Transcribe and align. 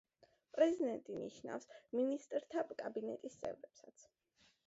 პრეზიდენტი 0.53 1.17
ნიშნავს 1.17 1.67
მინისტრთა 1.99 2.65
კაბინეტის 2.81 3.39
წევრებსაც. 3.43 4.09